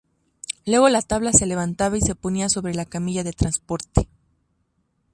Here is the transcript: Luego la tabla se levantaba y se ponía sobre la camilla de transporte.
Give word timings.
Luego 0.65 0.89
la 0.89 1.03
tabla 1.03 1.31
se 1.31 1.45
levantaba 1.45 1.95
y 1.95 2.01
se 2.01 2.15
ponía 2.15 2.49
sobre 2.49 2.73
la 2.73 2.85
camilla 2.87 3.23
de 3.23 3.33
transporte. 3.33 4.07